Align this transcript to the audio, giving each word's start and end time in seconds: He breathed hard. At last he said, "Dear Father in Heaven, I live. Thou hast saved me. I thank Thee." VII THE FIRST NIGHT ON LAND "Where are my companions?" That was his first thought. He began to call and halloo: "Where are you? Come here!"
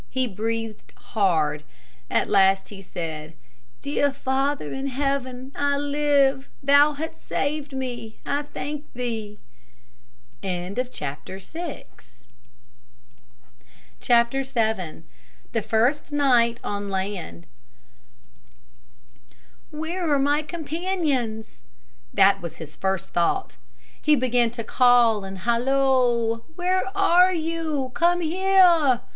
He 0.09 0.25
breathed 0.25 0.93
hard. 0.95 1.61
At 2.09 2.27
last 2.27 2.69
he 2.69 2.81
said, 2.81 3.33
"Dear 3.81 4.11
Father 4.11 4.73
in 4.73 4.87
Heaven, 4.87 5.51
I 5.53 5.77
live. 5.77 6.49
Thou 6.63 6.93
hast 6.93 7.21
saved 7.23 7.71
me. 7.73 8.17
I 8.25 8.41
thank 8.41 8.91
Thee." 8.93 9.37
VII 10.41 10.73
THE 10.73 11.37
FIRST 15.69 16.11
NIGHT 16.11 16.59
ON 16.63 16.89
LAND 16.89 17.45
"Where 19.69 20.11
are 20.11 20.17
my 20.19 20.41
companions?" 20.41 21.61
That 22.11 22.41
was 22.41 22.55
his 22.55 22.75
first 22.75 23.13
thought. 23.13 23.57
He 24.01 24.15
began 24.15 24.49
to 24.49 24.63
call 24.63 25.23
and 25.23 25.37
halloo: 25.37 26.41
"Where 26.55 26.85
are 26.97 27.31
you? 27.33 27.91
Come 27.93 28.21
here!" 28.21 29.01